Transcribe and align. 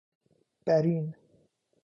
بَرین 0.65 1.13